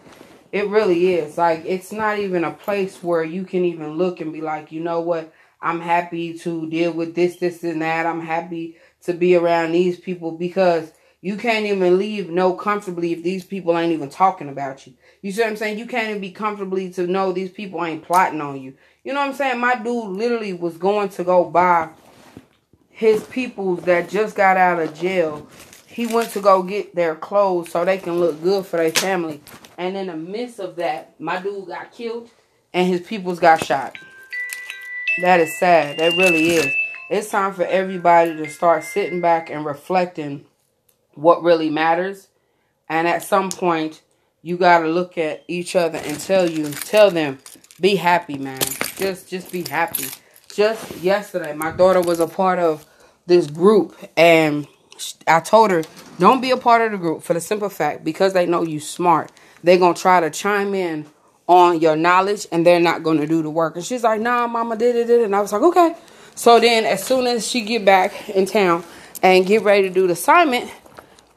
it 0.51 0.67
really 0.67 1.15
is. 1.15 1.37
Like 1.37 1.63
it's 1.65 1.91
not 1.91 2.19
even 2.19 2.43
a 2.43 2.51
place 2.51 3.01
where 3.01 3.23
you 3.23 3.45
can 3.45 3.65
even 3.65 3.97
look 3.97 4.21
and 4.21 4.31
be 4.31 4.41
like, 4.41 4.71
you 4.71 4.81
know 4.81 5.01
what? 5.01 5.33
I'm 5.61 5.81
happy 5.81 6.37
to 6.39 6.69
deal 6.69 6.91
with 6.91 7.15
this, 7.15 7.37
this, 7.37 7.63
and 7.63 7.81
that. 7.81 8.05
I'm 8.05 8.21
happy 8.21 8.77
to 9.03 9.13
be 9.13 9.35
around 9.35 9.71
these 9.71 9.99
people 9.99 10.31
because 10.31 10.91
you 11.25 11.37
can't 11.37 11.65
even 11.65 11.97
leave 11.97 12.29
no 12.29 12.53
comfortably 12.53 13.11
if 13.11 13.23
these 13.23 13.43
people 13.43 13.75
ain't 13.75 13.91
even 13.91 14.11
talking 14.11 14.47
about 14.47 14.85
you. 14.85 14.93
You 15.23 15.31
see 15.31 15.41
what 15.41 15.49
I'm 15.49 15.55
saying? 15.55 15.79
You 15.79 15.87
can't 15.87 16.09
even 16.09 16.21
be 16.21 16.29
comfortably 16.29 16.91
to 16.91 17.07
know 17.07 17.31
these 17.31 17.49
people 17.49 17.83
ain't 17.83 18.03
plotting 18.03 18.41
on 18.41 18.61
you. 18.61 18.75
You 19.03 19.11
know 19.11 19.21
what 19.21 19.29
I'm 19.29 19.33
saying? 19.33 19.59
My 19.59 19.73
dude 19.73 20.15
literally 20.15 20.53
was 20.53 20.77
going 20.77 21.09
to 21.09 21.23
go 21.23 21.43
buy 21.49 21.89
his 22.91 23.23
peoples 23.23 23.81
that 23.85 24.07
just 24.07 24.35
got 24.35 24.55
out 24.55 24.79
of 24.79 24.93
jail. 24.93 25.47
He 25.87 26.05
went 26.05 26.29
to 26.33 26.41
go 26.41 26.61
get 26.61 26.93
their 26.93 27.15
clothes 27.15 27.71
so 27.71 27.83
they 27.83 27.97
can 27.97 28.19
look 28.19 28.39
good 28.43 28.63
for 28.67 28.77
their 28.77 28.91
family. 28.91 29.41
And 29.79 29.97
in 29.97 30.05
the 30.05 30.15
midst 30.15 30.59
of 30.59 30.75
that, 30.75 31.19
my 31.19 31.41
dude 31.41 31.69
got 31.69 31.91
killed 31.91 32.29
and 32.71 32.87
his 32.87 33.01
peoples 33.01 33.39
got 33.39 33.65
shot. 33.65 33.97
That 35.23 35.39
is 35.39 35.57
sad. 35.57 35.97
That 35.97 36.11
really 36.17 36.49
is. 36.49 36.71
It's 37.09 37.31
time 37.31 37.55
for 37.55 37.65
everybody 37.65 38.35
to 38.35 38.47
start 38.47 38.83
sitting 38.83 39.21
back 39.21 39.49
and 39.49 39.65
reflecting 39.65 40.45
what 41.15 41.43
really 41.43 41.69
matters. 41.69 42.27
And 42.87 43.07
at 43.07 43.23
some 43.23 43.49
point, 43.49 44.01
you 44.41 44.57
got 44.57 44.79
to 44.79 44.87
look 44.87 45.17
at 45.17 45.43
each 45.47 45.75
other 45.75 45.97
and 45.97 46.19
tell 46.19 46.49
you, 46.49 46.69
tell 46.69 47.09
them, 47.09 47.39
be 47.81 47.95
happy, 47.95 48.37
man. 48.37 48.61
Just, 48.95 49.27
just 49.29 49.51
be 49.51 49.63
happy. 49.63 50.05
Just 50.53 50.97
yesterday, 50.97 51.53
my 51.53 51.71
daughter 51.71 52.01
was 52.01 52.19
a 52.19 52.27
part 52.27 52.59
of 52.59 52.85
this 53.25 53.47
group, 53.47 53.97
and 54.15 54.67
I 55.27 55.39
told 55.39 55.71
her, 55.71 55.83
don't 56.19 56.41
be 56.41 56.51
a 56.51 56.57
part 56.57 56.81
of 56.81 56.91
the 56.91 56.97
group 56.97 57.23
for 57.23 57.33
the 57.33 57.41
simple 57.41 57.69
fact 57.69 58.03
because 58.03 58.33
they 58.33 58.45
know 58.45 58.63
you 58.63 58.79
smart. 58.79 59.31
They're 59.63 59.77
gonna 59.79 59.95
try 59.95 60.21
to 60.21 60.29
chime 60.29 60.73
in 60.73 61.07
on 61.47 61.81
your 61.81 61.95
knowledge, 61.95 62.47
and 62.51 62.65
they're 62.65 62.79
not 62.79 63.03
gonna 63.03 63.27
do 63.27 63.41
the 63.41 63.49
work. 63.49 63.75
And 63.75 63.83
she's 63.83 64.03
like, 64.03 64.21
Nah, 64.21 64.47
Mama 64.47 64.77
did 64.77 64.95
it, 64.95 65.07
did 65.07 65.21
it. 65.21 65.25
And 65.25 65.35
I 65.35 65.41
was 65.41 65.51
like, 65.51 65.63
Okay. 65.63 65.95
So 66.35 66.59
then, 66.59 66.85
as 66.85 67.03
soon 67.03 67.27
as 67.27 67.47
she 67.47 67.61
get 67.61 67.83
back 67.83 68.29
in 68.29 68.45
town 68.45 68.83
and 69.23 69.45
get 69.45 69.63
ready 69.63 69.87
to 69.87 69.93
do 69.93 70.07
the 70.07 70.13
assignment, 70.13 70.69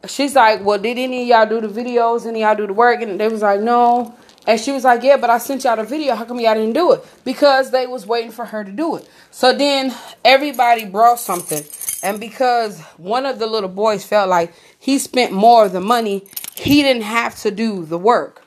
she's 0.07 0.35
like, 0.35 0.64
Well, 0.64 0.78
did 0.78 0.99
any 0.99 1.23
of 1.23 1.28
y'all 1.28 1.61
do 1.61 1.67
the 1.67 1.83
videos? 1.83 2.26
Any 2.26 2.40
y'all 2.40 2.55
do 2.55 2.67
the 2.67 2.73
work? 2.73 3.00
And 3.02 3.19
they 3.19 3.28
was 3.28 3.43
like, 3.43 3.61
No. 3.61 4.14
And 4.47 4.61
she 4.61 4.73
was 4.73 4.85
like, 4.85 5.02
Yeah, 5.02 5.17
but 5.17 5.31
I 5.31 5.38
sent 5.38 5.64
y'all 5.64 5.76
the 5.76 5.85
video. 5.85 6.14
How 6.14 6.25
come 6.25 6.40
y'all 6.40 6.55
didn't 6.55 6.75
do 6.75 6.93
it? 6.93 7.05
Because 7.25 7.71
they 7.71 7.87
was 7.87 8.07
waiting 8.07 8.31
for 8.31 8.45
her 8.45 8.64
to 8.64 8.71
do 8.71 8.97
it. 8.97 9.09
So 9.31 9.52
then 9.52 9.95
everybody 10.25 10.85
brought 10.85 11.19
something. 11.19 11.62
And 12.02 12.21
because 12.21 12.81
one 12.97 13.26
of 13.26 13.38
the 13.38 13.47
little 13.47 13.69
boys 13.69 14.05
felt 14.05 14.28
like 14.28 14.55
he 14.78 14.99
spent 14.99 15.33
more 15.33 15.67
of 15.67 15.73
the 15.73 15.81
money, 15.81 16.25
he 16.55 16.83
didn't 16.83 17.02
have 17.02 17.37
to 17.40 17.50
do 17.50 17.85
the 17.85 17.99
work. 17.99 18.45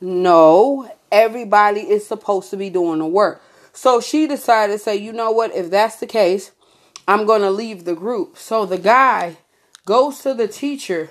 No, 0.00 0.90
everybody 1.12 1.80
is 1.80 2.06
supposed 2.06 2.50
to 2.50 2.56
be 2.56 2.70
doing 2.70 3.00
the 3.00 3.06
work. 3.06 3.42
So 3.72 4.00
she 4.00 4.26
decided 4.26 4.72
to 4.72 4.78
say, 4.78 4.96
you 4.96 5.12
know 5.12 5.30
what, 5.30 5.54
if 5.54 5.70
that's 5.70 5.96
the 5.96 6.06
case, 6.06 6.52
I'm 7.06 7.26
going 7.26 7.42
to 7.42 7.50
leave 7.50 7.84
the 7.84 7.94
group. 7.94 8.38
So 8.38 8.64
the 8.64 8.78
guy 8.78 9.36
goes 9.84 10.20
to 10.20 10.34
the 10.34 10.48
teacher 10.48 11.10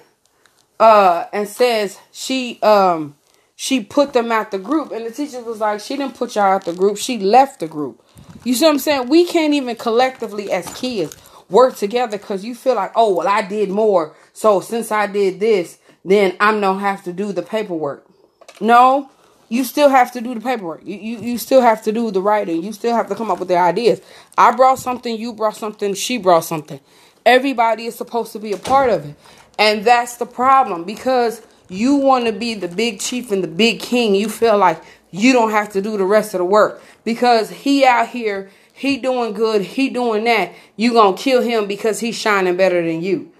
uh 0.80 1.26
and 1.34 1.48
says 1.48 2.00
she 2.12 2.60
um 2.62 3.16
she 3.56 3.84
put 3.84 4.14
them 4.14 4.32
out 4.32 4.52
the 4.52 4.58
group. 4.58 4.94
And 4.94 5.06
the 5.06 5.12
teacher 5.12 5.42
was 5.42 5.60
like 5.60 5.82
she 5.82 5.98
didn't 5.98 6.16
put 6.16 6.36
y'all 6.36 6.46
out 6.46 6.64
the 6.64 6.72
group. 6.72 6.98
She 6.98 7.20
left 7.20 7.60
the 7.60 7.68
group. 7.68 8.02
You 8.46 8.54
see 8.54 8.64
what 8.64 8.72
i'm 8.72 8.80
saying? 8.80 9.10
We 9.10 9.26
can't 9.26 9.54
even 9.54 9.76
collectively 9.76 10.50
as 10.50 10.74
kids 10.74 11.18
work 11.50 11.76
together 11.76 12.18
because 12.18 12.46
you 12.46 12.56
feel 12.56 12.76
like 12.76 12.92
oh 12.96 13.16
well 13.16 13.28
i 13.28 13.42
did 13.42 13.70
more. 13.70 14.16
So 14.34 14.62
since 14.62 14.92
i 14.92 15.08
did 15.08 15.40
this 15.40 15.80
then 16.06 16.38
i'm 16.40 16.62
gonna 16.62 16.80
have 16.80 17.04
to 17.04 17.14
do 17.14 17.34
the 17.34 17.42
paperwork. 17.42 18.08
No 18.62 19.10
you 19.50 19.64
still 19.64 19.90
have 19.90 20.12
to 20.14 20.22
do 20.22 20.36
the 20.36 20.42
paperwork. 20.42 20.82
You, 20.86 20.96
you 20.96 21.18
you 21.20 21.38
still 21.38 21.62
have 21.62 21.84
to 21.84 21.92
do 21.92 22.12
the 22.12 22.22
writing. 22.22 22.64
You 22.64 22.72
still 22.72 22.96
have 22.96 23.10
to 23.10 23.16
come 23.16 23.32
up 23.32 23.40
with 23.40 23.48
the 23.48 23.58
ideas. 23.58 24.00
I 24.38 24.56
brought 24.56 24.80
something 24.80 25.18
you 25.18 25.34
brought 25.34 25.58
something 25.58 25.96
she 25.96 26.18
brought 26.18 26.46
something 26.46 26.80
Everybody 27.30 27.86
is 27.86 27.94
supposed 27.94 28.32
to 28.32 28.40
be 28.40 28.54
a 28.54 28.58
part 28.58 28.90
of 28.90 29.06
it. 29.06 29.16
And 29.60 29.86
that's 29.86 30.18
the 30.18 30.26
problem 30.26 30.84
because 30.84 31.44
you 31.70 31.94
want 31.94 32.26
to 32.26 32.32
be 32.32 32.56
the 32.56 32.68
big 32.68 33.00
chief 33.00 33.32
and 33.32 33.44
the 33.44 33.48
big 33.48 33.80
king. 33.80 34.16
You 34.16 34.30
feel 34.30 34.58
like 34.58 34.82
you 35.12 35.32
don't 35.32 35.52
have 35.52 35.72
to 35.74 35.82
do 35.82 35.96
the 35.96 36.06
rest 36.06 36.34
of 36.34 36.40
the 36.40 36.46
work 36.46 36.82
because 37.04 37.52
he 37.52 37.86
out 37.86 38.08
here, 38.08 38.50
he 38.74 38.98
doing 38.98 39.34
good, 39.34 39.62
he 39.62 39.92
doing 39.92 40.24
that. 40.24 40.56
You 40.76 40.94
going 40.94 41.16
to 41.16 41.22
kill 41.22 41.44
him 41.44 41.68
because 41.68 42.00
he's 42.00 42.16
shining 42.16 42.58
better 42.58 42.84
than 42.84 43.04
you. 43.04 43.32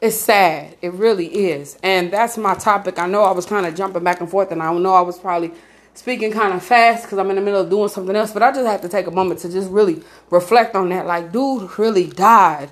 It's 0.00 0.16
sad. 0.16 0.74
It 0.80 0.94
really 0.94 1.26
is. 1.26 1.76
And 1.82 2.10
that's 2.10 2.38
my 2.38 2.54
topic. 2.54 2.98
I 2.98 3.06
know 3.06 3.22
I 3.22 3.32
was 3.32 3.44
kind 3.44 3.66
of 3.66 3.74
jumping 3.74 4.02
back 4.02 4.22
and 4.22 4.30
forth 4.30 4.50
and 4.50 4.62
I 4.62 4.72
know 4.72 4.94
I 4.94 5.02
was 5.02 5.18
probably 5.18 5.52
speaking 5.92 6.32
kind 6.32 6.54
of 6.54 6.62
fast 6.62 7.02
because 7.02 7.18
I'm 7.18 7.28
in 7.28 7.36
the 7.36 7.42
middle 7.42 7.60
of 7.60 7.68
doing 7.68 7.90
something 7.90 8.16
else, 8.16 8.32
but 8.32 8.42
I 8.42 8.50
just 8.50 8.66
have 8.66 8.80
to 8.80 8.88
take 8.88 9.06
a 9.06 9.10
moment 9.10 9.40
to 9.40 9.52
just 9.52 9.70
really 9.70 10.02
reflect 10.30 10.74
on 10.74 10.88
that. 10.88 11.04
Like, 11.04 11.32
dude 11.32 11.78
really 11.78 12.06
died 12.06 12.70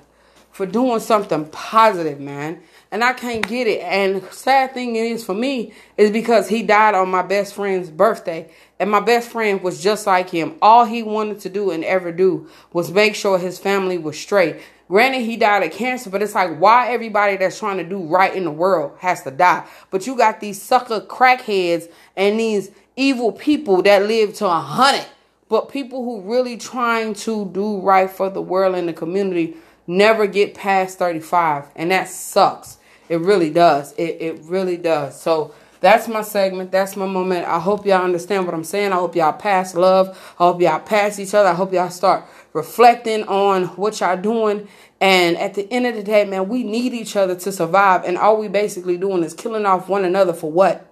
for 0.55 0.67
doing 0.67 1.01
something 1.01 1.47
positive, 1.47 2.21
man. 2.21 2.63
And 2.93 3.03
I 3.03 3.13
can't 3.13 3.45
get 3.45 3.67
it. 3.67 3.81
And 3.81 4.23
sad 4.33 4.73
thing 4.73 4.95
it 4.95 5.05
is 5.05 5.25
for 5.25 5.35
me 5.35 5.75
is 5.97 6.13
because 6.13 6.49
he 6.49 6.63
died 6.63 6.95
on 6.95 7.11
my 7.11 7.23
best 7.23 7.55
friend's 7.55 7.91
birthday. 7.91 8.49
And 8.79 8.89
my 8.89 9.01
best 9.01 9.31
friend 9.31 9.61
was 9.63 9.83
just 9.83 10.07
like 10.07 10.31
him. 10.31 10.55
All 10.63 10.85
he 10.85 11.03
wanted 11.03 11.41
to 11.41 11.49
do 11.49 11.73
and 11.73 11.83
ever 11.83 12.13
do 12.13 12.49
was 12.73 12.93
make 12.93 13.17
sure 13.17 13.37
his 13.37 13.59
family 13.59 13.99
was 13.99 14.17
straight. 14.17 14.61
Granted, 14.87 15.23
he 15.23 15.37
died 15.37 15.65
of 15.65 15.73
cancer, 15.73 16.09
but 16.09 16.23
it's 16.23 16.37
like 16.37 16.57
why 16.59 16.93
everybody 16.93 17.37
that's 17.37 17.59
trying 17.59 17.79
to 17.79 17.85
do 17.85 17.99
right 18.05 18.33
in 18.33 18.45
the 18.45 18.53
world 18.53 18.93
has 19.01 19.25
to 19.25 19.33
die. 19.33 19.67
But 19.91 20.07
you 20.07 20.17
got 20.17 20.39
these 20.39 20.63
sucker 20.63 21.01
crackheads 21.01 21.91
and 22.17 22.39
these 22.39 22.71
evil 22.95 23.33
people 23.33 23.83
that 23.83 24.07
live 24.07 24.35
to 24.35 24.47
a 24.47 24.61
hundred. 24.61 25.07
But 25.49 25.69
people 25.69 26.05
who 26.05 26.21
really 26.21 26.57
trying 26.57 27.15
to 27.15 27.47
do 27.47 27.81
right 27.81 28.09
for 28.09 28.31
the 28.31 28.41
world 28.41 28.77
and 28.77 28.89
the 28.89 28.93
community 28.93 29.57
never 29.87 30.27
get 30.27 30.55
past 30.55 30.99
35 30.99 31.69
and 31.77 31.91
that 31.91 32.09
sucks. 32.09 32.79
It 33.09 33.21
really 33.21 33.51
does. 33.51 33.93
It, 33.93 34.17
it 34.21 34.41
really 34.45 34.77
does. 34.77 35.21
So 35.21 35.55
that's 35.85 36.09
my 36.09 36.23
segment. 36.23 36.71
That's 36.71 36.97
my 36.97 37.05
moment. 37.05 37.47
I 37.47 37.59
hope 37.61 37.85
y'all 37.85 38.03
understand 38.03 38.47
what 38.47 38.55
i'm 38.55 38.65
saying. 38.65 38.93
I 38.93 38.97
hope 38.97 39.15
y'all 39.15 39.35
pass 39.35 39.75
love. 39.75 40.09
I 40.39 40.45
hope 40.45 40.63
y'all 40.63 40.81
pass 40.81 41.19
each 41.19 41.35
other. 41.35 41.51
I 41.51 41.55
hope 41.55 41.75
y'all 41.75 41.91
start 41.91 42.25
reflecting 42.55 43.25
on 43.25 43.65
what 43.77 44.01
y'all 44.01 44.17
doing. 44.17 44.67
And 45.01 45.37
at 45.37 45.53
the 45.53 45.71
end 45.71 45.87
of 45.87 45.95
the 45.95 46.03
day 46.03 46.25
man 46.25 46.49
we 46.49 46.63
need 46.63 46.95
each 46.95 47.17
other 47.17 47.35
to 47.35 47.53
survive. 47.53 48.05
And 48.05 48.17
all 48.17 48.39
we 48.39 48.49
basically 48.49 48.97
doing 48.97 49.23
is 49.23 49.35
killing 49.35 49.67
off 49.67 49.89
one 49.91 50.07
another 50.07 50.33
for 50.33 50.51
what? 50.51 50.91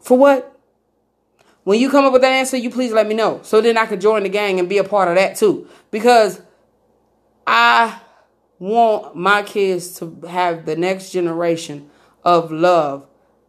For 0.00 0.18
what? 0.18 0.54
When 1.64 1.80
you 1.80 1.90
come 1.90 2.04
up 2.04 2.12
with 2.12 2.20
that 2.20 2.32
answer 2.32 2.58
you 2.58 2.68
please 2.68 2.92
let 2.92 3.06
me 3.06 3.14
know 3.14 3.40
so 3.42 3.62
then 3.62 3.78
i 3.78 3.86
could 3.86 4.00
join 4.02 4.22
the 4.22 4.28
gang 4.28 4.58
and 4.58 4.68
be 4.68 4.76
a 4.76 4.84
part 4.84 5.08
of 5.08 5.14
that 5.14 5.36
too. 5.36 5.66
Because 5.90 6.42
I 7.50 7.98
want 8.58 9.16
my 9.16 9.42
kids 9.42 9.98
to 10.00 10.20
have 10.28 10.66
the 10.66 10.76
next 10.76 11.12
generation 11.12 11.88
of 12.22 12.52
love. 12.52 13.06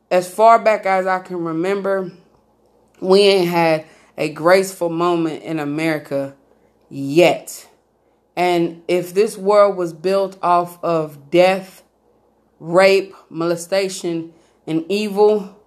As 0.09 0.33
far 0.33 0.57
back 0.57 0.85
as 0.85 1.05
I 1.05 1.19
can 1.19 1.43
remember, 1.43 2.09
we 3.01 3.19
ain't 3.19 3.49
had 3.49 3.85
a 4.17 4.29
graceful 4.29 4.87
moment 4.87 5.43
in 5.43 5.59
America 5.59 6.33
yet. 6.89 7.67
And 8.37 8.83
if 8.87 9.13
this 9.13 9.37
world 9.37 9.75
was 9.75 9.91
built 9.91 10.39
off 10.41 10.81
of 10.81 11.29
death, 11.29 11.83
rape, 12.57 13.13
molestation, 13.29 14.33
and 14.65 14.85
evil, 14.87 15.59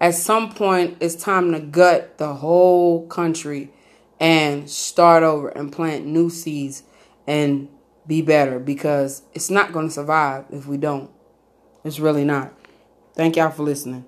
at 0.00 0.16
some 0.16 0.52
point 0.52 0.96
it's 0.98 1.14
time 1.14 1.52
to 1.52 1.60
gut 1.60 2.18
the 2.18 2.34
whole 2.34 3.06
country 3.06 3.70
and 4.18 4.68
start 4.68 5.22
over 5.22 5.50
and 5.50 5.70
plant 5.70 6.04
new 6.04 6.28
seeds 6.30 6.82
and 7.30 7.68
be 8.08 8.22
better 8.22 8.58
because 8.58 9.22
it's 9.34 9.50
not 9.50 9.72
going 9.72 9.86
to 9.86 9.94
survive 9.94 10.46
if 10.50 10.66
we 10.66 10.76
don't. 10.76 11.08
It's 11.84 12.00
really 12.00 12.24
not. 12.24 12.52
Thank 13.14 13.36
y'all 13.36 13.52
for 13.52 13.62
listening. 13.62 14.04